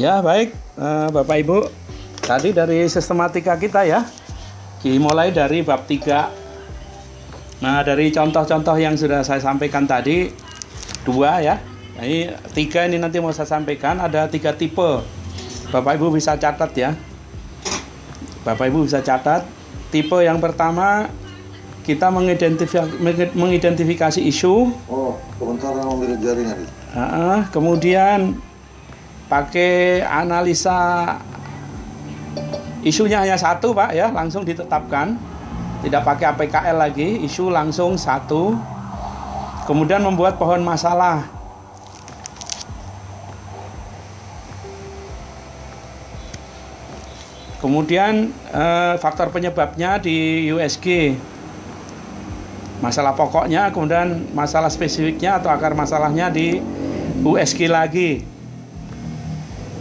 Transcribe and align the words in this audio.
Ya 0.00 0.24
baik 0.24 0.56
eh, 0.80 1.08
Bapak 1.12 1.36
Ibu. 1.44 1.68
Tadi 2.24 2.56
dari 2.56 2.88
sistematika 2.88 3.60
kita 3.60 3.84
ya 3.84 4.00
Dimulai 4.80 5.28
dari 5.28 5.60
bab 5.60 5.84
3 5.84 7.60
Nah 7.60 7.84
dari 7.84 8.08
contoh-contoh 8.08 8.80
yang 8.80 8.96
sudah 8.96 9.20
saya 9.20 9.44
sampaikan 9.44 9.84
tadi 9.84 10.32
Dua 11.04 11.44
ya. 11.44 11.60
Nah, 12.00 12.04
Ini 12.08 12.32
tiga 12.56 12.88
ini 12.88 12.96
nanti 12.96 13.20
mau 13.20 13.28
saya 13.28 13.44
sampaikan 13.44 14.00
Ada 14.00 14.24
tiga 14.32 14.56
tipe. 14.56 15.04
Bapak 15.68 16.00
Ibu 16.00 16.16
bisa 16.16 16.32
catat 16.40 16.72
ya. 16.72 16.96
Bapak 18.40 18.72
Ibu 18.72 18.88
bisa 18.88 19.04
catat. 19.04 19.44
Tipe 19.92 20.16
yang 20.24 20.40
pertama 20.40 21.12
Kita 21.84 22.08
mengidentifikasi, 22.08 23.04
mengidentifikasi 23.36 24.20
isu. 24.24 24.72
Oh, 24.88 25.20
sebentar 25.36 25.76
ambil 25.76 26.16
jaringan. 26.20 26.64
Ah, 26.96 27.44
kemudian 27.52 28.40
pakai 29.30 30.02
analisa 30.02 31.14
isunya 32.82 33.22
hanya 33.22 33.38
satu 33.38 33.70
pak 33.70 33.94
ya. 33.94 34.10
Langsung 34.10 34.42
ditetapkan. 34.42 35.14
Tidak 35.80 36.02
pakai 36.02 36.34
APKL 36.34 36.76
lagi. 36.76 37.22
Isu 37.22 37.48
langsung 37.48 37.94
satu. 37.94 38.58
Kemudian 39.64 40.02
membuat 40.02 40.36
pohon 40.36 40.60
masalah. 40.66 41.30
Kemudian 47.62 48.34
eh, 48.50 48.94
faktor 48.98 49.30
penyebabnya 49.30 50.00
di 50.00 50.48
USG 50.48 51.16
masalah 52.80 53.12
pokoknya 53.12 53.68
kemudian 53.76 54.32
masalah 54.32 54.72
spesifiknya 54.72 55.36
atau 55.36 55.52
akar 55.52 55.76
masalahnya 55.76 56.32
di 56.32 56.64
USG 57.20 57.68
lagi 57.68 58.24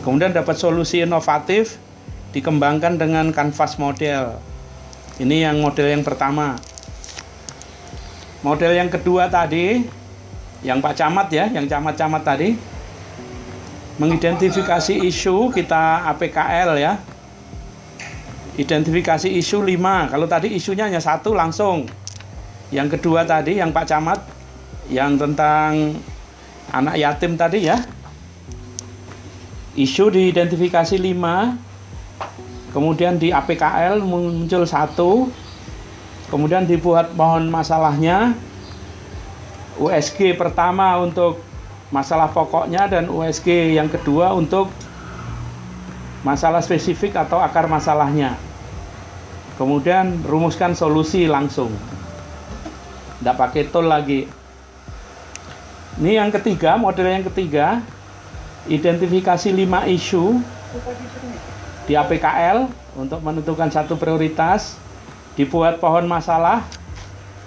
kemudian 0.10 0.34
dapat 0.34 0.58
solusi 0.58 1.06
inovatif 1.06 1.78
dikembangkan 2.34 2.98
dengan 2.98 3.30
kanvas 3.30 3.78
model. 3.78 4.42
Ini 5.22 5.46
yang 5.46 5.62
model 5.62 5.86
yang 5.86 6.02
pertama. 6.02 6.58
Model 8.42 8.74
yang 8.74 8.90
kedua 8.90 9.30
tadi 9.30 9.86
yang 10.66 10.82
Pak 10.82 10.98
Camat 10.98 11.30
ya 11.30 11.46
yang 11.54 11.70
camat-camat 11.70 12.26
tadi 12.26 12.58
mengidentifikasi 14.02 14.98
isu 14.98 15.54
kita 15.54 16.10
APKL 16.18 16.82
ya. 16.82 16.98
Identifikasi 18.58 19.30
isu 19.30 19.62
5 19.62 20.10
kalau 20.10 20.26
tadi 20.26 20.58
isunya 20.58 20.90
hanya 20.90 20.98
satu 20.98 21.38
langsung. 21.38 21.86
Yang 22.74 22.98
kedua 22.98 23.30
tadi 23.30 23.62
yang 23.62 23.70
Pak 23.70 23.86
Camat 23.86 24.26
yang 24.90 25.22
tentang 25.22 26.02
anak 26.74 26.98
yatim 26.98 27.38
tadi 27.38 27.70
ya. 27.70 27.78
Isu 29.78 30.10
diidentifikasi 30.10 30.98
5. 30.98 32.74
Kemudian 32.74 33.18
di 33.18 33.30
APKL 33.30 34.02
muncul 34.02 34.64
satu. 34.66 35.30
Kemudian 36.30 36.66
dibuat 36.66 37.14
pohon 37.14 37.50
masalahnya. 37.50 38.34
USG 39.82 40.36
pertama 40.36 40.98
untuk 41.02 41.42
masalah 41.90 42.30
pokoknya 42.30 42.86
dan 42.86 43.10
USG 43.10 43.74
yang 43.74 43.90
kedua 43.90 44.36
untuk 44.36 44.70
masalah 46.22 46.62
spesifik 46.62 47.18
atau 47.18 47.42
akar 47.42 47.66
masalahnya. 47.66 48.36
Kemudian 49.56 50.24
rumuskan 50.24 50.76
solusi 50.76 51.26
langsung 51.28 51.72
tidak 53.20 53.36
pakai 53.36 53.68
tool 53.68 53.84
lagi 53.92 54.24
ini 56.00 56.16
yang 56.16 56.32
ketiga 56.32 56.80
model 56.80 57.04
yang 57.04 57.28
ketiga 57.28 57.84
identifikasi 58.68 59.54
5 59.54 59.96
isu 59.96 60.42
di 61.88 61.94
APKL 61.96 62.68
untuk 63.00 63.24
menentukan 63.24 63.72
satu 63.72 63.96
prioritas 63.96 64.76
dibuat 65.40 65.80
pohon 65.80 66.04
masalah 66.10 66.68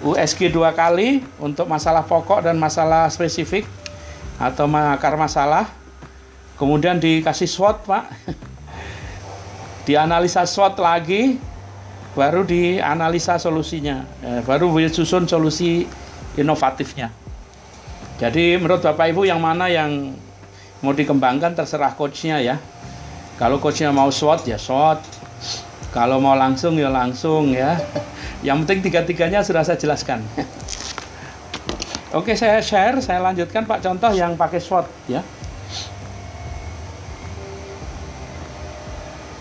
USG 0.03 0.51
dua 0.51 0.75
kali 0.75 1.23
untuk 1.39 1.69
masalah 1.69 2.03
pokok 2.03 2.43
dan 2.43 2.59
masalah 2.59 3.07
spesifik 3.07 3.63
atau 4.35 4.67
akar 4.67 5.15
masalah. 5.15 5.71
Kemudian 6.59 6.99
dikasih 6.99 7.47
SWOT 7.47 7.77
pak. 7.87 8.03
Dianalisa 9.87 10.43
SWOT 10.43 10.75
lagi 10.79 11.39
baru 12.13 12.45
dianalisa 12.45 13.41
solusinya, 13.41 14.05
eh, 14.21 14.41
baru 14.45 14.69
disusun 14.77 15.25
solusi 15.25 15.87
inovatifnya. 16.37 17.09
Jadi 18.21 18.61
menurut 18.61 18.85
Bapak 18.85 19.09
Ibu 19.09 19.25
yang 19.25 19.41
mana 19.41 19.67
yang 19.67 20.13
mau 20.83 20.91
dikembangkan 20.91 21.55
terserah 21.55 21.95
coachnya 21.95 22.43
ya. 22.43 22.59
Kalau 23.39 23.57
coachnya 23.57 23.89
mau 23.89 24.11
SWOT 24.11 24.45
ya 24.45 24.59
SWOT, 24.59 24.99
kalau 25.95 26.19
mau 26.19 26.35
langsung 26.35 26.75
ya 26.75 26.91
langsung 26.91 27.55
ya. 27.55 27.79
Yang 28.43 28.67
penting 28.67 28.91
tiga-tiganya 28.91 29.39
sudah 29.41 29.63
saya 29.63 29.79
jelaskan. 29.79 30.19
Oke 32.13 32.37
saya 32.37 32.61
share, 32.61 33.01
saya 33.01 33.23
lanjutkan 33.23 33.65
Pak 33.65 33.81
contoh 33.81 34.11
yang 34.13 34.35
pakai 34.35 34.59
SWOT 34.61 34.85
ya. 35.09 35.23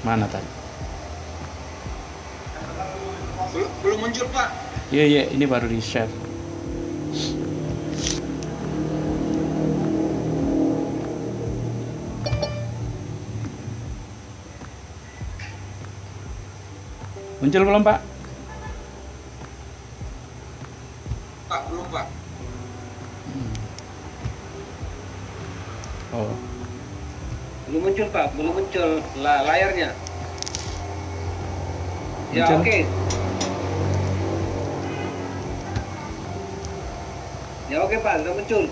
Mana 0.07 0.25
tadi? 0.31 0.49
Belum, 3.53 3.71
belum 3.85 3.99
muncul 4.09 4.27
Pak. 4.33 4.49
Iya 4.89 5.05
iya 5.05 5.23
ini 5.35 5.45
baru 5.45 5.69
di 5.69 5.83
share. 5.83 6.32
Muncul 17.43 17.67
belum 17.67 17.83
Pak? 17.83 17.99
Pak 21.51 21.61
belum 21.67 21.87
Pak. 21.91 22.07
Oh. 26.15 26.31
Belum 27.67 27.81
muncul 27.83 28.07
Pak, 28.15 28.27
belum 28.39 28.53
muncul 28.63 28.91
La 29.19 29.43
layarnya. 29.43 29.91
Ya 32.31 32.47
Muncul. 32.47 32.63
oke. 32.63 32.79
Ya 37.67 37.77
oke 37.83 37.97
Pak, 38.07 38.15
sudah 38.23 38.35
muncul. 38.39 38.65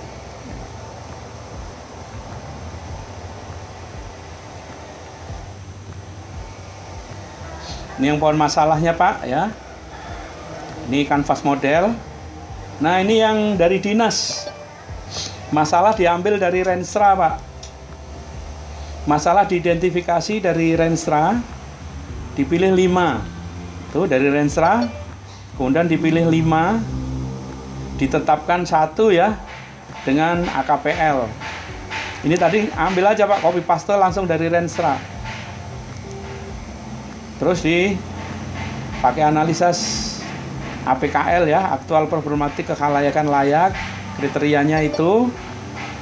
Ini 8.00 8.16
yang 8.16 8.16
pohon 8.16 8.40
masalahnya 8.40 8.96
Pak 8.96 9.28
ya. 9.28 9.52
Ini 10.88 11.04
kanvas 11.04 11.44
model. 11.44 11.92
Nah 12.80 12.96
ini 12.96 13.20
yang 13.20 13.60
dari 13.60 13.76
dinas. 13.76 14.48
Masalah 15.52 15.92
diambil 15.92 16.40
dari 16.40 16.64
Renstra 16.64 17.12
Pak. 17.12 17.34
Masalah 19.04 19.44
diidentifikasi 19.44 20.40
dari 20.40 20.72
Renstra. 20.80 21.44
Dipilih 22.40 22.72
5. 22.72 23.92
Tuh 23.92 24.08
dari 24.08 24.32
Renstra. 24.32 24.88
Kemudian 25.60 25.84
dipilih 25.84 26.24
5. 26.24 28.00
Ditetapkan 28.00 28.64
satu 28.64 29.12
ya. 29.12 29.36
Dengan 30.08 30.48
AKPL. 30.48 31.28
Ini 32.24 32.36
tadi 32.40 32.64
ambil 32.72 33.12
aja 33.12 33.28
Pak 33.28 33.44
copy 33.44 33.60
paste 33.60 33.92
langsung 33.92 34.24
dari 34.24 34.48
Renstra 34.48 35.19
terus 37.40 37.64
di 37.64 37.96
pakai 39.00 39.32
analisis 39.32 39.80
APKL 40.84 41.48
ya 41.48 41.72
aktual 41.72 42.04
problematik 42.04 42.68
kekhalayakan 42.68 43.32
layak 43.32 43.72
kriterianya 44.20 44.84
itu 44.84 45.32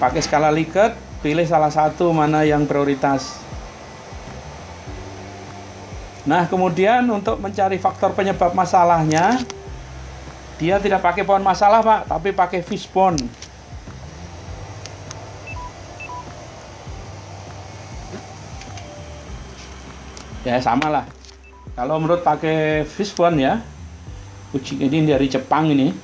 pakai 0.03 0.19
skala 0.19 0.51
Likert 0.51 0.99
pilih 1.23 1.47
salah 1.47 1.71
satu 1.71 2.11
mana 2.15 2.47
yang 2.47 2.67
prioritas. 2.67 3.39
Nah 6.27 6.47
kemudian 6.51 7.07
untuk 7.11 7.39
mencari 7.39 7.79
faktor 7.79 8.15
penyebab 8.15 8.55
masalahnya 8.55 9.39
dia 10.59 10.83
tidak 10.83 11.07
pakai 11.07 11.23
pohon 11.23 11.43
masalah 11.47 11.81
pak 11.87 12.11
tapi 12.11 12.35
pakai 12.35 12.61
fishbone 12.67 13.17
ya 20.43 20.59
sama 20.59 20.91
lah 20.91 21.18
kalau 21.79 22.03
menurut 22.03 22.27
pakai 22.27 22.83
fishbone 22.83 23.39
ya, 23.39 23.63
kucing 24.51 24.83
ini 24.83 25.07
dari 25.07 25.31
Jepang 25.31 25.71
ini, 25.71 25.95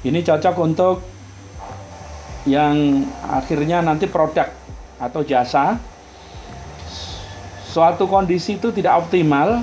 ini 0.00 0.18
cocok 0.24 0.56
untuk 0.56 1.04
yang 2.48 3.04
akhirnya 3.28 3.84
nanti 3.84 4.08
produk 4.08 4.48
atau 4.96 5.20
jasa. 5.20 5.76
Suatu 7.68 8.08
kondisi 8.08 8.56
itu 8.56 8.72
tidak 8.72 8.96
optimal 8.96 9.60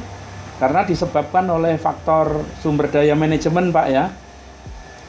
karena 0.61 0.85
disebabkan 0.85 1.49
oleh 1.49 1.81
faktor 1.81 2.45
sumber 2.61 2.93
daya 2.93 3.17
manajemen, 3.17 3.73
Pak 3.73 3.87
ya. 3.89 4.13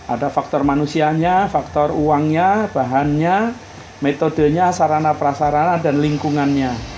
Ada 0.08 0.32
faktor 0.32 0.64
manusianya, 0.64 1.44
faktor 1.52 1.92
uangnya, 1.92 2.72
bahannya, 2.72 3.52
metodenya, 4.00 4.72
sarana 4.72 5.12
prasarana 5.12 5.76
dan 5.76 6.00
lingkungannya. 6.00 6.97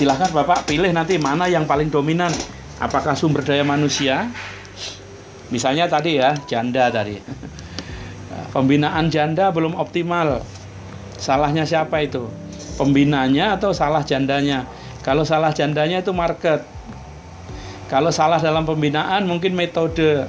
Silahkan 0.00 0.32
Bapak 0.32 0.64
pilih 0.64 0.96
nanti 0.96 1.20
mana 1.20 1.44
yang 1.44 1.68
paling 1.68 1.92
dominan. 1.92 2.32
Apakah 2.80 3.12
sumber 3.12 3.44
daya 3.44 3.60
manusia? 3.60 4.32
Misalnya 5.52 5.92
tadi 5.92 6.16
ya, 6.16 6.32
janda 6.48 6.88
tadi. 6.88 7.20
Pembinaan 8.56 9.12
janda 9.12 9.52
belum 9.52 9.76
optimal. 9.76 10.40
Salahnya 11.20 11.68
siapa 11.68 12.00
itu? 12.00 12.32
Pembinanya 12.80 13.60
atau 13.60 13.76
salah 13.76 14.00
jandanya? 14.00 14.64
Kalau 15.04 15.28
salah 15.28 15.52
jandanya 15.52 16.00
itu 16.00 16.16
market. 16.16 16.64
Kalau 17.92 18.08
salah 18.08 18.40
dalam 18.40 18.64
pembinaan 18.64 19.28
mungkin 19.28 19.52
metode. 19.52 20.24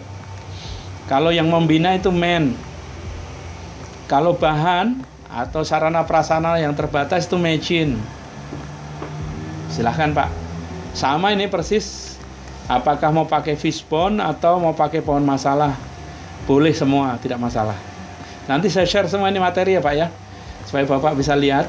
Kalau 1.08 1.32
yang 1.32 1.48
membina 1.48 1.96
itu 1.96 2.12
men. 2.12 2.60
Kalau 4.12 4.36
bahan 4.36 5.00
atau 5.32 5.64
sarana 5.64 6.04
prasarana 6.04 6.60
yang 6.60 6.76
terbatas 6.76 7.24
itu 7.24 7.40
machine. 7.40 7.96
Silahkan 9.72 10.12
Pak. 10.12 10.30
Sama 10.92 11.32
ini 11.32 11.48
persis. 11.48 12.20
Apakah 12.68 13.12
mau 13.12 13.28
pakai 13.28 13.56
fishbone 13.56 14.20
atau 14.20 14.60
mau 14.60 14.76
pakai 14.76 15.00
pohon 15.00 15.24
masalah? 15.24 15.76
Boleh 16.44 16.72
semua, 16.76 17.16
tidak 17.20 17.40
masalah. 17.40 17.76
Nanti 18.48 18.68
saya 18.68 18.88
share 18.88 19.08
semua 19.08 19.32
ini 19.32 19.40
materi 19.40 19.76
ya 19.76 19.82
Pak 19.84 19.94
ya. 19.96 20.08
Supaya 20.68 20.84
Bapak 20.84 21.16
bisa 21.16 21.36
lihat. 21.36 21.68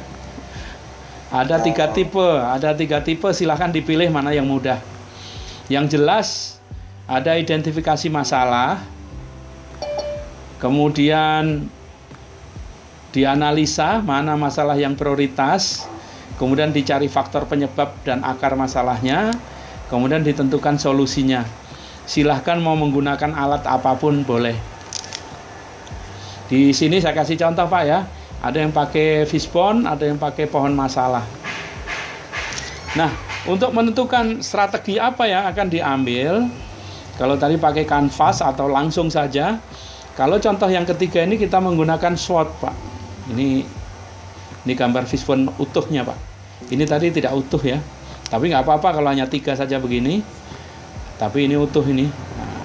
Ada 1.32 1.64
tiga 1.64 1.88
tipe, 1.88 2.28
ada 2.28 2.76
tiga 2.76 3.00
tipe 3.00 3.24
silahkan 3.32 3.72
dipilih 3.72 4.12
mana 4.12 4.36
yang 4.36 4.44
mudah. 4.44 4.76
Yang 5.72 5.96
jelas 5.96 6.28
ada 7.08 7.40
identifikasi 7.40 8.12
masalah, 8.12 8.84
kemudian 10.60 11.66
dianalisa 13.16 14.04
mana 14.04 14.36
masalah 14.36 14.76
yang 14.76 14.92
prioritas, 14.92 15.88
kemudian 16.42 16.74
dicari 16.74 17.06
faktor 17.06 17.46
penyebab 17.46 17.94
dan 18.02 18.26
akar 18.26 18.58
masalahnya, 18.58 19.30
kemudian 19.86 20.26
ditentukan 20.26 20.74
solusinya. 20.74 21.46
Silahkan 22.02 22.58
mau 22.58 22.74
menggunakan 22.74 23.30
alat 23.30 23.62
apa 23.62 23.94
pun 23.94 24.26
boleh. 24.26 24.58
Di 26.50 26.74
sini 26.74 26.98
saya 26.98 27.14
kasih 27.14 27.38
contoh 27.38 27.70
Pak 27.70 27.82
ya. 27.86 28.02
Ada 28.42 28.58
yang 28.58 28.74
pakai 28.74 29.22
fishbone, 29.22 29.86
ada 29.86 30.02
yang 30.02 30.18
pakai 30.18 30.50
pohon 30.50 30.74
masalah. 30.74 31.22
Nah, 32.98 33.14
untuk 33.46 33.70
menentukan 33.70 34.42
strategi 34.42 34.98
apa 34.98 35.30
yang 35.30 35.46
akan 35.46 35.70
diambil, 35.70 36.50
kalau 37.22 37.38
tadi 37.38 37.54
pakai 37.54 37.86
kanvas 37.86 38.42
atau 38.42 38.66
langsung 38.66 39.06
saja, 39.06 39.62
kalau 40.18 40.42
contoh 40.42 40.66
yang 40.66 40.82
ketiga 40.82 41.22
ini 41.22 41.38
kita 41.38 41.62
menggunakan 41.62 42.18
SWOT, 42.18 42.48
Pak. 42.58 42.74
Ini 43.30 43.62
ini 44.66 44.72
gambar 44.74 45.06
fishbone 45.06 45.46
utuhnya, 45.62 46.02
Pak. 46.02 46.31
Ini 46.68 46.84
tadi 46.86 47.10
tidak 47.10 47.32
utuh 47.34 47.62
ya, 47.64 47.82
tapi 48.28 48.52
nggak 48.52 48.62
apa-apa 48.62 49.00
kalau 49.00 49.08
hanya 49.10 49.26
tiga 49.26 49.56
saja 49.56 49.80
begini. 49.82 50.22
Tapi 51.18 51.46
ini 51.46 51.54
utuh 51.54 51.86
ini, 51.86 52.10
nah, 52.10 52.62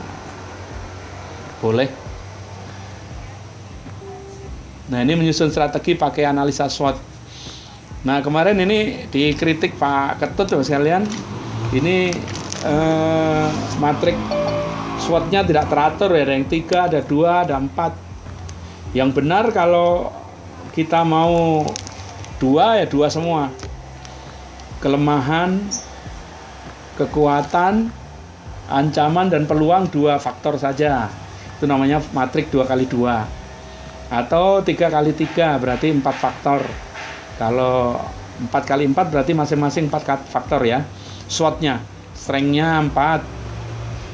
boleh. 1.62 1.90
Nah 4.88 5.04
ini 5.04 5.14
menyusun 5.20 5.52
strategi 5.52 6.00
pakai 6.00 6.24
analisa 6.26 6.72
SWOT. 6.72 6.96
Nah 8.08 8.24
kemarin 8.24 8.56
ini 8.56 9.04
dikritik 9.12 9.76
Pak 9.76 10.24
Ketut 10.24 10.48
loh 10.56 10.64
sekalian. 10.64 11.04
Ini 11.76 12.16
eh, 12.64 13.48
matrik 13.84 14.16
SWOT-nya 15.04 15.44
tidak 15.44 15.68
teratur 15.68 16.16
ya. 16.16 16.24
Yang 16.24 16.48
tiga, 16.48 16.88
ada 16.88 17.04
dua, 17.04 17.44
ada 17.44 17.60
empat. 17.60 18.00
Yang 18.96 19.10
benar 19.20 19.52
kalau 19.52 20.08
kita 20.72 21.04
mau 21.04 21.68
dua 22.40 22.80
ya 22.80 22.88
dua 22.88 23.12
semua. 23.12 23.52
Kelemahan, 24.88 25.68
kekuatan, 26.96 27.92
ancaman 28.72 29.28
dan 29.28 29.44
peluang 29.44 29.92
dua 29.92 30.16
faktor 30.16 30.56
saja. 30.56 31.12
Itu 31.60 31.68
namanya 31.68 32.00
matrik 32.16 32.48
dua 32.48 32.64
kali 32.64 32.88
dua. 32.88 33.28
Atau 34.08 34.64
tiga 34.64 34.88
kali 34.88 35.12
tiga 35.12 35.60
berarti 35.60 35.92
empat 35.92 36.16
faktor. 36.16 36.64
Kalau 37.36 38.00
empat 38.40 38.64
kali 38.64 38.88
empat 38.88 39.12
berarti 39.12 39.36
masing-masing 39.36 39.92
empat 39.92 40.24
faktor 40.32 40.64
ya. 40.64 40.88
SWOT-nya 41.28 41.84
strength-nya 42.16 42.88
empat 42.88 43.28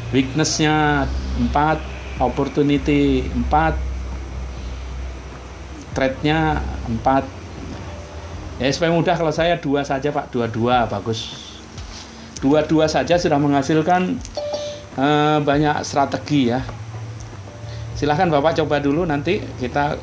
weakness-nya 0.09 1.05
empat 1.37 1.77
opportunity 2.17 3.29
empat 3.29 3.77
threat-nya 5.93 6.65
empat 6.89 7.42
ya 8.63 8.71
supaya 8.71 8.95
mudah 8.95 9.19
kalau 9.19 9.35
saya 9.35 9.59
dua 9.59 9.83
saja 9.83 10.15
pak 10.15 10.31
dua-dua 10.31 10.87
bagus 10.87 11.35
dua-dua 12.39 12.87
saja 12.87 13.19
sudah 13.19 13.35
menghasilkan 13.35 14.15
eh, 14.95 15.37
banyak 15.43 15.83
strategi 15.83 16.55
ya 16.55 16.63
silahkan 17.99 18.31
Bapak 18.31 18.63
coba 18.63 18.79
dulu 18.79 19.03
nanti 19.03 19.43
kita 19.59 19.99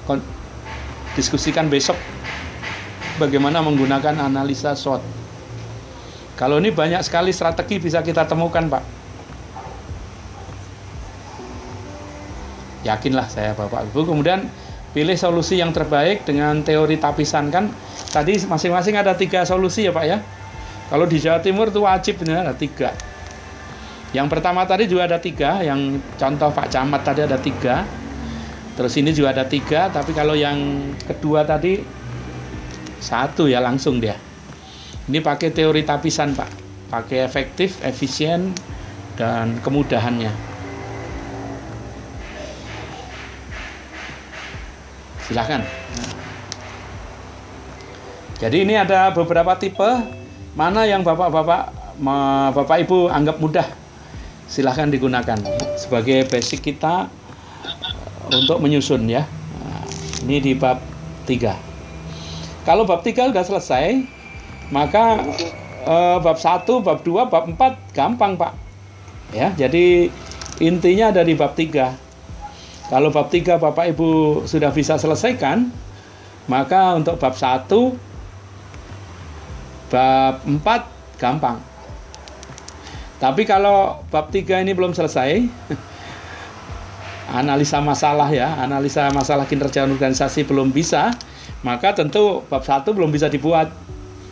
diskusikan 1.17 1.73
besok 1.73 1.97
bagaimana 3.21 3.61
menggunakan 3.61 4.17
analisa 4.17 4.73
SWOT. 4.73 5.05
Kalau 6.41 6.57
ini 6.57 6.73
banyak 6.73 7.05
sekali 7.05 7.37
strategi 7.37 7.77
bisa 7.77 8.01
kita 8.01 8.25
temukan 8.25 8.65
Pak. 8.65 8.85
Yakinlah 12.89 13.29
saya 13.29 13.53
Bapak 13.53 13.93
Ibu. 13.93 14.09
Kemudian 14.09 14.49
pilih 14.97 15.21
solusi 15.21 15.61
yang 15.61 15.77
terbaik 15.77 16.25
dengan 16.25 16.65
teori 16.65 16.97
tapisan 16.97 17.53
kan. 17.53 17.69
Tadi 18.11 18.43
masing-masing 18.43 18.99
ada 18.99 19.15
tiga 19.15 19.47
solusi 19.47 19.87
ya 19.87 19.95
Pak 19.95 20.05
ya. 20.05 20.19
Kalau 20.91 21.07
di 21.07 21.23
Jawa 21.23 21.39
Timur 21.39 21.71
itu 21.71 21.87
wajib 21.87 22.27
benar 22.27 22.51
ada 22.51 22.55
tiga. 22.59 22.91
Yang 24.11 24.27
pertama 24.27 24.67
tadi 24.67 24.91
juga 24.91 25.07
ada 25.07 25.23
tiga, 25.23 25.63
yang 25.63 26.03
contoh 26.19 26.51
Pak 26.51 26.67
Camat 26.67 27.07
tadi 27.07 27.23
ada 27.23 27.39
tiga. 27.39 27.87
Terus 28.75 28.99
ini 28.99 29.15
juga 29.15 29.31
ada 29.31 29.47
tiga, 29.47 29.87
tapi 29.87 30.11
kalau 30.11 30.35
yang 30.35 30.91
kedua 31.07 31.47
tadi 31.47 31.79
satu 32.99 33.47
ya 33.47 33.63
langsung 33.63 34.03
dia. 34.03 34.19
Ini 35.07 35.23
pakai 35.23 35.55
teori 35.55 35.87
tapisan 35.87 36.35
Pak, 36.35 36.51
pakai 36.91 37.23
efektif, 37.23 37.79
efisien, 37.87 38.51
dan 39.15 39.63
kemudahannya. 39.63 40.35
Silahkan. 45.31 45.63
Jadi 48.41 48.65
ini 48.65 48.73
ada 48.73 49.13
beberapa 49.13 49.53
tipe, 49.61 49.85
mana 50.57 50.89
yang 50.89 51.05
bapak-bapak, 51.05 51.77
bapak 52.57 52.77
ibu 52.89 53.13
anggap 53.13 53.37
mudah 53.37 53.69
silahkan 54.49 54.89
digunakan 54.89 55.37
sebagai 55.77 56.25
basic 56.25 56.73
kita 56.73 57.13
eh, 58.33 58.41
untuk 58.41 58.65
menyusun 58.65 59.05
ya. 59.13 59.29
Nah, 59.61 59.85
ini 60.25 60.41
di 60.41 60.53
bab 60.57 60.81
3. 61.29 62.65
Kalau 62.65 62.89
bab 62.89 63.05
3 63.05 63.29
sudah 63.29 63.45
selesai, 63.45 64.09
maka 64.73 65.21
eh, 65.85 66.19
bab 66.25 66.41
1, 66.41 66.65
bab 66.81 67.05
2, 67.05 67.29
bab 67.29 67.45
4 67.45 67.93
gampang, 67.93 68.41
Pak. 68.41 68.53
Ya, 69.37 69.53
jadi 69.53 70.09
intinya 70.65 71.13
ada 71.13 71.21
di 71.21 71.37
bab 71.37 71.53
3. 71.53 71.93
Kalau 72.89 73.13
bab 73.13 73.29
3 73.31 73.61
Bapak 73.61 73.87
Ibu 73.95 74.43
sudah 74.51 74.75
bisa 74.75 74.99
selesaikan, 74.99 75.71
maka 76.51 76.99
untuk 76.99 77.21
bab 77.23 77.39
1 77.39 78.10
bab 79.91 80.47
4 80.47 81.21
gampang. 81.21 81.59
Tapi 83.21 83.45
kalau 83.45 84.01
bab 84.09 84.33
3 84.33 84.65
ini 84.65 84.73
belum 84.73 84.97
selesai, 84.97 85.45
analisa 87.43 87.83
masalah 87.85 88.31
ya, 88.33 88.57
analisa 88.65 89.13
masalah 89.13 89.45
kinerja 89.45 89.85
organisasi 89.85 90.49
belum 90.49 90.73
bisa, 90.73 91.13
maka 91.61 91.93
tentu 91.93 92.41
bab 92.49 92.65
1 92.65 92.87
belum 92.97 93.13
bisa 93.13 93.29
dibuat. 93.29 93.69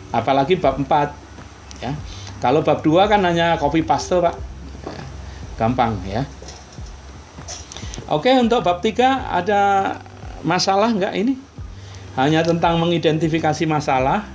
Apalagi 0.09 0.57
bab 0.57 0.81
4. 0.81 1.85
Ya. 1.85 1.93
Kalau 2.41 2.65
bab 2.65 2.81
2 2.81 3.05
kan 3.05 3.21
hanya 3.21 3.59
copy 3.61 3.85
paste, 3.85 4.17
Pak. 4.17 4.35
Gampang 5.59 6.01
ya. 6.07 6.25
Oke, 8.09 8.33
untuk 8.41 8.65
bab 8.65 8.81
3 8.81 9.37
ada 9.37 9.61
masalah 10.41 10.89
enggak 10.89 11.13
ini? 11.13 11.37
Hanya 12.17 12.41
tentang 12.41 12.81
mengidentifikasi 12.81 13.69
masalah, 13.69 14.25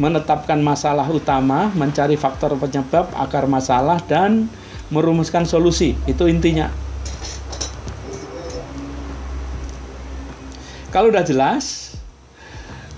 menetapkan 0.00 0.56
masalah 0.64 1.04
utama, 1.12 1.68
mencari 1.76 2.16
faktor 2.16 2.56
penyebab 2.56 3.12
akar 3.12 3.44
masalah 3.44 4.00
dan 4.08 4.48
merumuskan 4.88 5.44
solusi. 5.44 5.92
Itu 6.08 6.24
intinya. 6.24 6.72
Kalau 10.88 11.12
udah 11.12 11.22
jelas, 11.22 11.94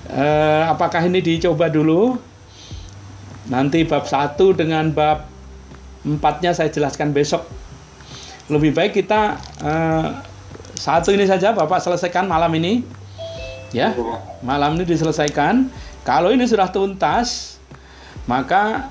eh, 0.09 0.64
apakah 0.64 1.02
ini 1.04 1.18
dicoba 1.21 1.68
dulu? 1.68 2.16
Nanti 3.50 3.82
bab 3.82 4.06
1 4.06 4.54
dengan 4.54 4.88
bab 4.94 5.26
4-nya 6.06 6.54
saya 6.54 6.71
jelaskan 6.71 7.11
besok. 7.11 7.44
Lebih 8.47 8.73
baik 8.73 9.02
kita 9.02 9.37
eh, 9.61 10.09
satu 10.78 11.12
ini 11.12 11.26
saja 11.28 11.52
Bapak 11.52 11.82
selesaikan 11.82 12.25
malam 12.30 12.50
ini. 12.56 12.82
Ya, 13.73 13.97
malam 14.44 14.76
ini 14.76 14.85
diselesaikan 14.85 15.73
kalau 16.02 16.35
ini 16.35 16.42
sudah 16.47 16.66
tuntas, 16.71 17.59
maka 18.26 18.90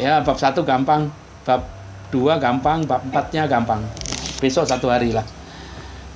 ya 0.00 0.24
bab 0.24 0.40
satu 0.40 0.64
gampang, 0.64 1.12
bab 1.44 1.68
dua 2.08 2.40
gampang, 2.40 2.88
bab 2.88 3.04
empatnya 3.04 3.44
gampang. 3.44 3.84
Besok 4.40 4.64
satu 4.64 4.88
hari 4.88 5.12
lah. 5.12 5.26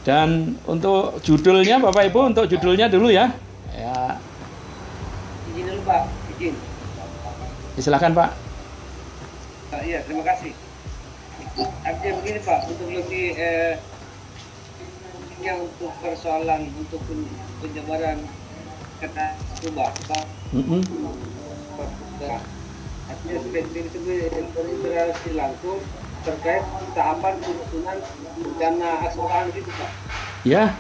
Dan 0.02 0.59
untuk 0.66 1.23
judulnya 1.23 1.78
Bapak 1.78 2.11
Ibu, 2.11 2.35
untuk 2.35 2.50
judulnya 2.50 2.90
dulu 2.90 3.12
ya. 3.12 3.30
Ya, 3.71 4.18
Izin 5.52 5.64
dulu 5.68 5.80
Pak, 5.87 6.02
izin. 6.38 6.54
silakan 7.78 8.12
Pak. 8.16 8.30
Iya, 9.85 10.04
terima 10.04 10.25
kasih. 10.26 10.52
Artinya 11.85 12.12
begini 12.21 12.40
Pak, 12.42 12.59
untuk 12.73 12.88
lebih 12.88 13.26
eh, 13.37 13.73
yang 15.42 15.59
untuk 15.66 15.92
persoalan 15.99 16.71
untuk 16.78 17.02
pen- 17.06 17.30
penjabaran 17.62 18.18
kata 19.02 19.26
Tuba, 19.59 19.90
Pak. 20.06 20.25
Mm-mm. 20.54 20.82
Artinya 23.11 23.38
spesifik 23.42 23.87
terintegrasi 24.54 25.30
langsung 25.35 25.82
terkait 26.23 26.62
tahapan 26.94 27.35
penyusunan 27.42 27.99
rencana 28.38 28.90
asuransi 29.11 29.59
gitu 29.59 29.71
Pak. 29.75 29.90
Ya, 30.47 30.75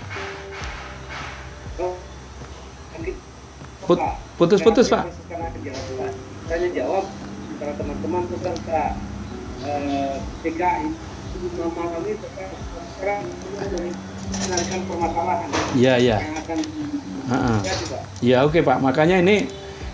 putus-putus, 4.38 4.86
Pak. 4.86 5.10
Tanya 6.46 6.68
jawab 6.74 7.04
antara 7.54 7.72
teman-teman 7.78 8.22
peserta 8.30 8.82
eh, 9.66 10.14
PKI 10.46 10.86
memahami 11.42 12.12
terkait 12.22 12.54
permasalahan 14.86 15.48
ya, 15.74 15.98
ya. 15.98 16.16
yang 16.22 16.38
akan 16.38 16.58
Ya 18.22 18.42
oke 18.42 18.62
Pak, 18.62 18.78
makanya 18.82 19.22
ini 19.22 19.46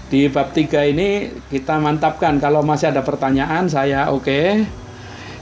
di 0.08 0.28
bab 0.32 0.56
3 0.56 0.88
ini 0.88 1.28
kita 1.52 1.76
mantapkan 1.76 2.40
kalau 2.40 2.64
masih 2.64 2.88
ada 2.88 3.04
pertanyaan 3.04 3.68
saya 3.68 4.08
oke. 4.08 4.64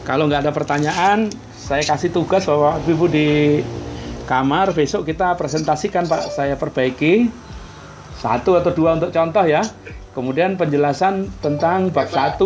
Kalau 0.06 0.30
nggak 0.30 0.46
ada 0.46 0.52
pertanyaan, 0.54 1.30
saya 1.54 1.82
kasih 1.82 2.14
tugas 2.14 2.46
bahwa 2.46 2.78
Ibu 2.78 3.06
di 3.10 3.58
kamar 4.26 4.70
besok 4.70 5.06
kita 5.06 5.34
presentasikan 5.34 6.06
Pak, 6.06 6.30
saya 6.30 6.54
perbaiki 6.54 7.26
satu 8.22 8.58
atau 8.58 8.70
dua 8.74 8.98
untuk 8.98 9.10
contoh 9.10 9.42
ya. 9.46 9.62
Kemudian 10.14 10.56
penjelasan 10.56 11.28
tentang 11.44 11.90
bab 11.92 12.08
1. 12.08 12.38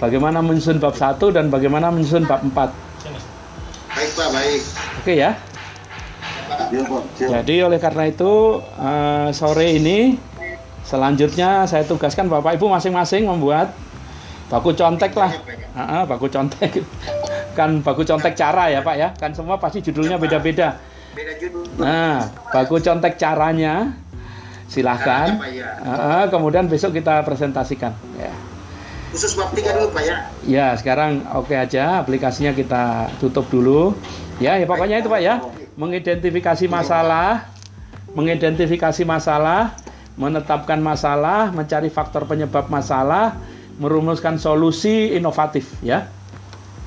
Bagaimana 0.00 0.42
menyusun 0.42 0.80
bab 0.82 0.96
1 0.96 1.30
dan 1.30 1.50
bagaimana 1.50 1.90
menyusun 1.92 2.26
bab 2.26 2.42
4. 2.42 2.54
Baik 3.94 4.10
Pak, 4.18 4.28
baik. 4.34 4.60
Oke 5.02 5.14
ya. 5.14 5.38
Jadi 7.18 7.56
oleh 7.62 7.78
karena 7.78 8.04
itu 8.08 8.60
eh, 8.60 9.28
sore 9.30 9.78
ini 9.78 10.18
selanjutnya 10.84 11.64
saya 11.64 11.86
tugaskan 11.88 12.28
Bapak 12.28 12.60
Ibu 12.60 12.68
masing-masing 12.68 13.24
membuat 13.24 13.72
baku 14.52 14.76
contek 14.76 15.16
lah. 15.16 15.32
Ah, 15.74 15.82
ah, 15.82 16.02
baku 16.04 16.28
contek. 16.28 16.84
kan 17.58 17.80
baku 17.80 18.02
contek 18.02 18.34
cara 18.36 18.70
ya 18.70 18.80
Pak 18.84 18.96
ya. 18.98 19.08
Kan 19.16 19.32
semua 19.32 19.56
pasti 19.56 19.80
judulnya 19.80 20.20
beda-beda. 20.20 20.78
Nah, 21.78 22.28
baku 22.50 22.82
contek 22.82 23.16
caranya 23.16 23.94
silahkan. 24.68 25.38
Ah, 25.82 26.22
ah, 26.22 26.24
kemudian 26.28 26.66
besok 26.66 26.94
kita 26.94 27.22
presentasikan. 27.22 27.94
Ya. 28.18 28.34
Khusus 29.14 29.38
bab 29.38 29.54
3 29.54 29.78
dulu 29.78 29.94
Pak 29.94 30.02
ya. 30.02 30.16
Ya, 30.42 30.66
sekarang 30.74 31.22
oke 31.38 31.54
aja 31.54 32.02
aplikasinya 32.02 32.50
kita 32.50 33.14
tutup 33.22 33.46
dulu. 33.46 33.94
Ya, 34.42 34.58
ya 34.58 34.66
pokoknya 34.66 34.98
itu 34.98 35.06
Pak 35.06 35.22
ya. 35.22 35.38
Mengidentifikasi 35.74 36.70
masalah, 36.70 37.50
mengidentifikasi 38.14 39.02
masalah, 39.02 39.74
menetapkan 40.14 40.78
masalah, 40.78 41.50
mencari 41.50 41.90
faktor 41.90 42.30
penyebab 42.30 42.70
masalah, 42.70 43.34
merumuskan 43.82 44.38
solusi 44.38 45.14
inovatif 45.18 45.74
ya. 45.82 46.06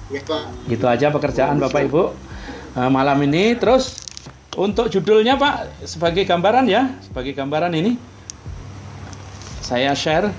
Ya 0.07 0.23
Pak. 0.23 0.71
Gitu 0.71 0.85
aja 0.87 1.11
pekerjaan 1.11 1.59
Bapak 1.59 1.83
Ibu 1.91 2.03
eh, 2.79 2.89
malam 2.91 3.19
ini. 3.27 3.59
Terus 3.59 3.99
untuk 4.55 4.87
judulnya 4.87 5.35
Pak 5.35 5.83
sebagai 5.83 6.23
gambaran 6.23 6.65
ya, 6.71 6.87
sebagai 7.03 7.35
gambaran 7.35 7.75
ini 7.75 7.99
saya 9.59 9.91
share. 9.91 10.31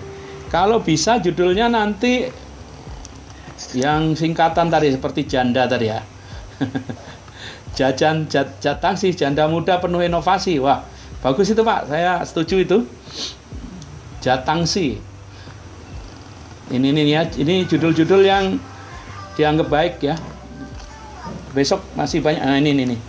Kalau 0.49 0.81
bisa 0.81 1.21
judulnya 1.21 1.69
nanti 1.69 2.25
yang 3.77 4.17
singkatan 4.17 4.73
tadi 4.73 4.89
seperti 4.97 5.29
janda 5.29 5.69
tadi 5.69 5.93
ya. 5.93 6.01
Jajan 7.79 8.27
jat, 8.27 8.59
jatang 8.59 8.99
sih 8.99 9.15
janda 9.15 9.47
muda 9.47 9.79
penuh 9.79 10.03
inovasi. 10.03 10.59
Wah, 10.59 10.83
bagus 11.23 11.55
itu 11.55 11.63
Pak. 11.63 11.87
Saya 11.87 12.19
setuju 12.27 12.67
itu. 12.67 12.79
Jatang 14.19 14.67
sih. 14.67 14.99
Ini 16.75 16.91
ini 16.91 17.15
ya, 17.15 17.23
ini 17.39 17.63
judul-judul 17.71 18.27
yang 18.27 18.59
dianggap 19.39 19.71
baik 19.71 19.95
ya. 20.03 20.19
Besok 21.55 21.87
masih 21.95 22.19
banyak. 22.19 22.43
Nah, 22.43 22.59
ini 22.59 22.75
ini 22.75 22.85
nih. 22.93 23.01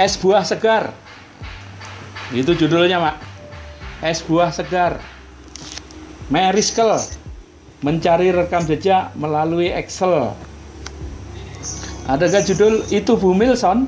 Es 0.00 0.16
buah 0.16 0.40
segar. 0.40 0.96
Itu 2.32 2.56
judulnya, 2.56 2.96
Pak. 2.96 3.16
Es 4.00 4.24
buah 4.24 4.48
segar. 4.48 5.04
Meriskel 6.32 6.96
mencari 7.84 8.32
rekam 8.32 8.64
jejak 8.64 9.12
melalui 9.20 9.68
Excel. 9.68 10.32
Adakah 12.10 12.42
judul 12.42 12.82
itu 12.90 13.14
Bu 13.14 13.30
Milson? 13.30 13.86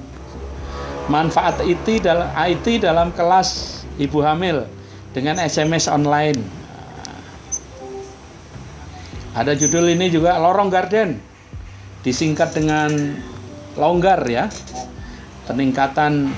Manfaat 1.11 1.61
IT 1.67 2.01
dalam 2.01 2.31
IT 2.33 2.81
dalam 2.81 3.11
kelas 3.13 3.83
ibu 3.99 4.23
hamil 4.25 4.65
dengan 5.13 5.37
SMS 5.43 5.91
online. 5.91 6.39
Ada 9.35 9.59
judul 9.59 9.91
ini 9.93 10.09
juga 10.15 10.39
Lorong 10.39 10.71
Garden. 10.71 11.19
Disingkat 12.07 12.55
dengan 12.55 12.91
longgar 13.75 14.23
ya. 14.31 14.47
Peningkatan 15.51 16.31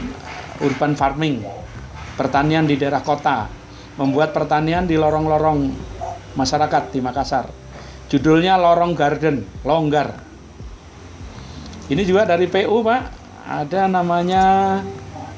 urban 0.64 0.97
farming. 0.97 1.45
Pertanian 2.16 2.64
di 2.64 2.80
daerah 2.80 3.04
kota. 3.04 3.52
Membuat 4.00 4.33
pertanian 4.33 4.88
di 4.88 4.97
lorong-lorong 4.97 5.73
masyarakat 6.35 6.83
di 6.90 7.00
Makassar. 7.04 7.49
Judulnya 8.09 8.59
Lorong 8.59 8.97
Garden, 8.97 9.45
longgar. 9.62 10.25
Ini 11.87 12.02
juga 12.02 12.26
dari 12.26 12.50
PU, 12.50 12.83
Pak. 12.83 13.02
Ada 13.47 13.87
namanya 13.87 14.83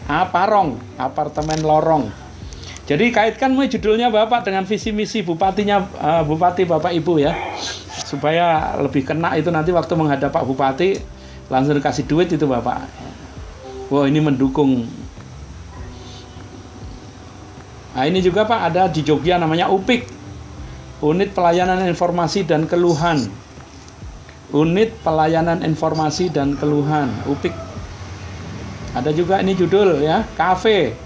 Aparong, 0.08 0.80
apartemen 0.96 1.60
lorong. 1.60 2.08
Jadi 2.88 3.12
kaitkan 3.12 3.52
mulai 3.52 3.68
judulnya 3.68 4.08
Bapak 4.08 4.48
dengan 4.48 4.64
visi 4.64 4.88
misi 4.88 5.20
bupatinya 5.20 5.84
eh, 5.84 6.22
Bupati 6.24 6.64
Bapak 6.64 6.96
Ibu 6.96 7.20
ya. 7.20 7.36
Supaya 8.08 8.72
lebih 8.80 9.04
kena 9.04 9.36
itu 9.36 9.52
nanti 9.52 9.68
waktu 9.68 9.92
menghadap 9.92 10.32
Pak 10.32 10.48
Bupati 10.48 10.96
langsung 11.52 11.76
dikasih 11.76 12.08
duit 12.08 12.32
itu 12.32 12.48
Bapak. 12.48 12.88
Wah, 13.92 14.08
ini 14.08 14.24
mendukung. 14.24 14.88
Nah, 17.92 18.04
ini 18.08 18.24
juga 18.24 18.48
Pak 18.48 18.60
ada 18.72 18.88
di 18.88 19.04
Jogja 19.04 19.36
namanya 19.36 19.68
UPIK. 19.68 20.08
Unit 21.04 21.36
Pelayanan 21.36 21.84
Informasi 21.84 22.48
dan 22.48 22.64
Keluhan. 22.64 23.28
Unit 24.52 24.96
Pelayanan 25.04 25.60
Informasi 25.60 26.32
dan 26.32 26.56
Keluhan, 26.56 27.12
UPIK. 27.28 27.52
Ada 28.96 29.12
juga 29.12 29.44
ini 29.44 29.52
judul 29.52 30.00
ya, 30.00 30.24
kafe. 30.34 30.96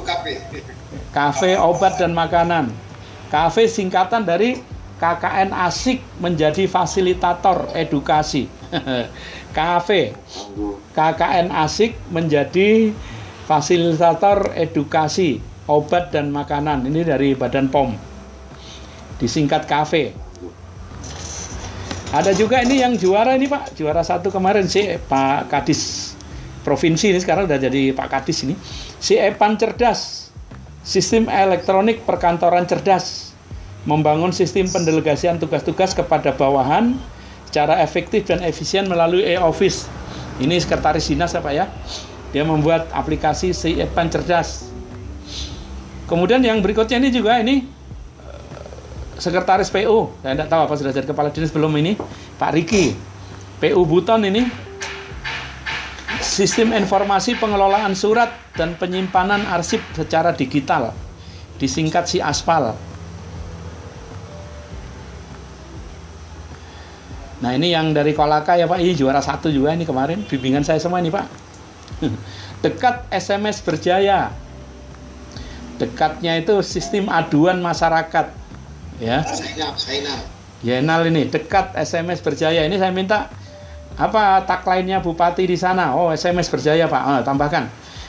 KP. 0.00 0.26
Kafe 1.12 1.58
obat 1.60 2.00
dan 2.00 2.16
makanan. 2.16 2.72
Kafe 3.28 3.68
singkatan 3.68 4.24
dari 4.24 4.56
KKN 4.96 5.50
asik 5.52 6.00
menjadi 6.22 6.64
fasilitator 6.70 7.68
edukasi. 7.74 8.46
Kafe 9.56 10.16
KKN 10.96 11.52
asik 11.52 11.98
menjadi 12.08 12.94
fasilitator 13.44 14.54
edukasi 14.56 15.42
obat 15.68 16.14
dan 16.14 16.30
makanan. 16.32 16.86
Ini 16.88 17.04
dari 17.04 17.34
Badan 17.36 17.68
POM. 17.68 17.92
Disingkat 19.18 19.68
kafe. 19.68 20.21
Ada 22.12 22.36
juga 22.36 22.60
ini 22.60 22.84
yang 22.84 22.92
juara 23.00 23.32
ini 23.40 23.48
Pak, 23.48 23.72
juara 23.72 24.04
satu 24.04 24.28
kemarin 24.28 24.68
si 24.68 24.84
Pak 25.08 25.48
Kadis 25.48 26.12
provinsi 26.60 27.08
ini 27.08 27.18
sekarang 27.18 27.48
udah 27.50 27.58
jadi 27.58 27.96
Pak 27.96 28.08
Kadis 28.08 28.46
ini. 28.46 28.54
Si 29.02 29.18
Epan 29.18 29.58
cerdas, 29.58 30.30
sistem 30.86 31.26
elektronik 31.32 32.06
perkantoran 32.06 32.68
cerdas, 32.68 33.34
membangun 33.84 34.30
sistem 34.30 34.70
pendelegasian 34.70 35.42
tugas-tugas 35.42 35.92
kepada 35.92 36.30
bawahan 36.36 37.00
secara 37.50 37.82
efektif 37.82 38.30
dan 38.30 38.40
efisien 38.46 38.86
melalui 38.86 39.26
e-office. 39.26 39.90
Ini 40.36 40.56
sekretaris 40.62 41.10
dinas 41.10 41.34
ya 41.34 41.42
Pak 41.42 41.52
ya. 41.52 41.66
Dia 42.32 42.44
membuat 42.44 42.88
aplikasi 42.92 43.52
si 43.52 43.76
Epan 43.76 44.08
cerdas. 44.08 44.68
Kemudian 46.08 46.40
yang 46.40 46.60
berikutnya 46.60 47.00
ini 47.00 47.08
juga 47.08 47.40
ini 47.40 47.68
sekretaris 49.22 49.70
PU, 49.70 50.10
saya 50.18 50.34
tidak 50.34 50.50
tahu 50.50 50.60
apa 50.66 50.74
sudah 50.74 50.90
jadi 50.90 51.06
kepala 51.06 51.30
dinas 51.30 51.54
belum 51.54 51.70
ini, 51.78 51.94
Pak 52.34 52.50
Riki. 52.58 52.98
PU 53.62 53.86
Buton 53.86 54.26
ini 54.26 54.42
Sistem 56.22 56.70
informasi 56.70 57.34
pengelolaan 57.34 57.98
surat 57.98 58.30
dan 58.54 58.78
penyimpanan 58.78 59.42
arsip 59.42 59.82
secara 59.90 60.30
digital 60.30 60.94
disingkat 61.58 62.06
si 62.06 62.18
aspal. 62.22 62.78
Nah 67.42 67.50
ini 67.58 67.74
yang 67.74 67.90
dari 67.90 68.14
Kolaka 68.14 68.54
ya 68.54 68.70
Pak, 68.70 68.78
ini 68.78 68.94
juara 68.94 69.18
satu 69.18 69.50
juga 69.50 69.74
ini 69.74 69.82
kemarin 69.82 70.22
bimbingan 70.22 70.62
saya 70.62 70.78
semua 70.78 71.02
ini 71.02 71.10
Pak. 71.10 71.26
Dekat 72.62 73.10
SMS 73.10 73.58
berjaya. 73.58 74.30
Dekatnya 75.82 76.38
itu 76.38 76.62
sistem 76.62 77.10
aduan 77.10 77.58
masyarakat. 77.58 78.41
Ya. 79.00 79.24
Yenal 80.62 81.08
ini 81.10 81.26
dekat 81.26 81.74
SMS 81.74 82.22
berjaya. 82.22 82.62
Ini 82.66 82.76
saya 82.78 82.94
minta 82.94 83.32
apa 83.98 84.42
tagline-nya 84.48 85.04
bupati 85.04 85.44
di 85.44 85.58
sana? 85.58 85.96
Oh 85.96 86.12
SMS 86.12 86.48
berjaya 86.48 86.86
Pak. 86.86 87.02
Ah, 87.02 87.20
tambahkan 87.24 87.66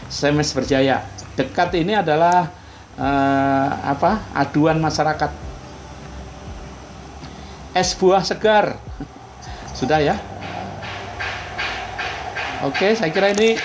SMS 0.07 0.53
berjaya. 0.53 1.01
Dekat 1.33 1.73
ini 1.75 1.97
adalah 1.97 2.51
eh, 2.99 3.69
apa? 3.89 4.21
Aduan 4.37 4.77
masyarakat. 4.77 5.31
Es 7.73 7.97
buah 7.97 8.21
segar. 8.21 8.77
Sudah 9.73 9.97
ya? 9.97 10.15
Oke, 12.63 12.95
saya 12.95 13.11
kira 13.11 13.33
ini 13.33 13.59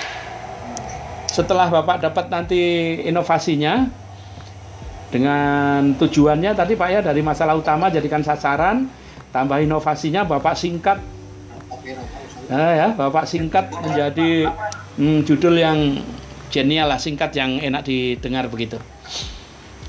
setelah 1.29 1.71
Bapak 1.71 2.03
dapat 2.03 2.27
nanti 2.35 2.59
inovasinya 3.07 3.87
dengan 5.09 5.97
tujuannya 5.97 6.53
tadi 6.53 6.77
Pak 6.77 6.89
ya 6.93 7.01
dari 7.01 7.25
masalah 7.25 7.57
utama 7.57 7.89
jadikan 7.89 8.21
sasaran, 8.21 8.89
tambah 9.33 9.59
inovasinya 9.61 10.25
Bapak 10.25 10.55
singkat 10.59 11.01
Nah, 12.49 12.73
ya, 12.73 12.89
Bapak 12.97 13.29
singkat 13.29 13.69
menjadi 13.69 14.49
hmm, 14.97 15.21
judul 15.29 15.61
yang 15.61 16.01
genial 16.49 16.89
lah, 16.89 16.97
singkat 16.97 17.37
yang 17.37 17.61
enak 17.61 17.85
didengar 17.85 18.49
begitu. 18.49 18.81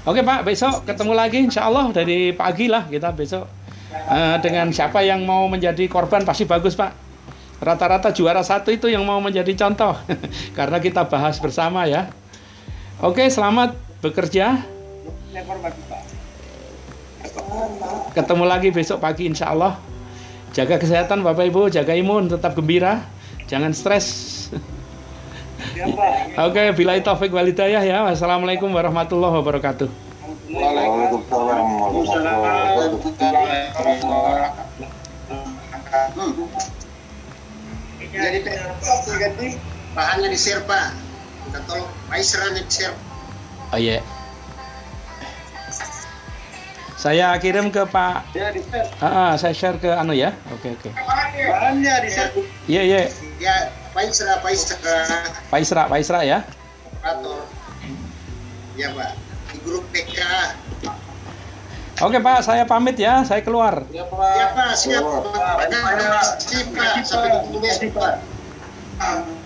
Oke 0.04 0.24
Pak, 0.24 0.44
besok 0.44 0.84
ketemu 0.84 1.14
lagi 1.16 1.40
insya 1.40 1.72
Allah 1.72 1.92
dari 1.96 2.36
pagi 2.36 2.68
lah 2.68 2.84
kita 2.88 3.16
besok 3.16 3.48
Eh, 3.90 4.38
dengan 4.46 4.70
siapa 4.70 5.02
yang 5.02 5.26
mau 5.26 5.50
menjadi 5.50 5.90
korban 5.90 6.22
pasti 6.22 6.46
bagus 6.46 6.78
Pak. 6.78 6.94
Rata-rata 7.60 8.14
juara 8.14 8.46
satu 8.46 8.70
itu 8.70 8.86
yang 8.88 9.04
mau 9.04 9.18
menjadi 9.18 9.52
contoh 9.66 9.98
karena 10.58 10.78
kita 10.78 11.10
bahas 11.10 11.42
bersama 11.42 11.90
ya. 11.90 12.10
Oke, 13.02 13.26
selamat 13.30 13.74
bekerja. 14.06 14.62
Ketemu 18.18 18.44
lagi 18.50 18.74
besok 18.74 18.98
pagi 18.98 19.30
insya 19.30 19.54
Allah. 19.54 19.78
Jaga 20.58 20.82
kesehatan 20.82 21.22
Bapak 21.22 21.46
Ibu, 21.54 21.70
jaga 21.70 21.94
imun, 21.94 22.26
tetap 22.26 22.58
gembira, 22.58 23.06
jangan 23.46 23.70
stres. 23.70 24.50
Oke, 26.50 26.74
bila 26.74 26.98
taufik 26.98 27.30
walidayah 27.30 27.86
ya. 27.86 28.02
Wassalamualaikum 28.10 28.74
warahmatullahi 28.74 29.38
wabarakatuh. 29.38 29.86
Waalaikumsalam 30.50 31.66
warahmatullahi 31.78 32.90
Jadi 38.10 38.40
ganti 39.22 39.48
bahannya 39.94 40.28
di 40.34 40.40
share 40.42 40.66
Pak. 40.66 40.98
Minta 41.46 41.60
tolong 41.70 41.86
Paiserannya 42.10 42.66
di 42.66 42.74
share. 42.74 42.98
Oh 43.70 43.78
iya. 43.78 44.02
Saya 47.00 47.32
kirim 47.40 47.72
ke 47.72 47.88
Pak. 47.88 48.36
Ya, 48.36 48.52
di 48.52 48.60
share. 48.60 48.92
Ah, 49.00 49.08
ah, 49.08 49.32
saya 49.40 49.56
share 49.56 49.80
ke 49.80 49.88
anu 49.88 50.12
ya. 50.12 50.36
Oke 50.52 50.76
oke. 50.76 50.92
Bahannya 50.92 51.94
di 52.04 52.10
share. 52.12 52.36
Iya 52.68 52.82
iya. 52.84 53.00
Ya 53.40 53.56
Pak 53.96 54.04
Isra, 54.04 55.88
Pak 55.88 56.00
Isra 56.04 56.20
ya. 56.28 56.44
operator. 57.00 57.48
Ya 58.76 58.92
Pak. 58.92 59.12
Di 59.48 59.58
grup 59.64 59.88
PK. 59.96 60.20
Oke 62.04 62.20
Pak, 62.20 62.44
saya 62.44 62.68
pamit 62.68 63.00
ya. 63.00 63.24
Saya 63.24 63.48
keluar. 63.48 63.88
Ya 63.96 64.04
Pak, 64.04 64.76
siap 64.76 65.00
Pak. 65.00 65.72
Terima 65.72 65.92
kasih 65.96 66.68
Pak. 66.76 66.92
Sampai 67.08 67.30
ketemu 67.32 67.58
besok 67.64 67.90
Pak. 67.96 69.39